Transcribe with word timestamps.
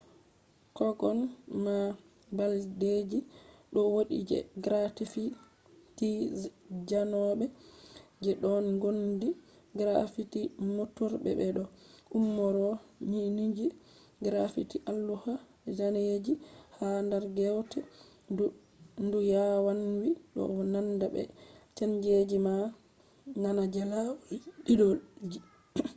kogan 0.77 1.19
ma 1.63 1.75
balɗeji 2.37 3.19
ɗo 3.73 3.81
wodi 3.93 4.17
je 4.29 4.37
graffiti 4.63 6.09
zanobe 6.89 7.45
je 8.23 8.31
ɗon 8.43 8.63
ngondi 8.75 9.27
graffiti 9.79 10.41
mofturɓe 10.75 11.29
be 11.39 11.45
do 11.57 11.63
umrore” 12.17 12.67
ginije. 13.11 13.65
graffiti 14.25 14.77
alluha 14.91 15.33
zaneji 15.77 16.33
ha 16.77 16.87
dar 17.09 17.23
ngewte 17.33 17.79
ndu 19.05 19.19
yawanwi 19.33 20.09
do 20.35 20.43
nanda 20.73 21.05
be 21.13 21.21
zaneji 21.77 22.13
je 22.29 22.37
na 23.57 23.63
je 23.73 23.81
lawal 23.91 24.17
didolji 24.65 25.39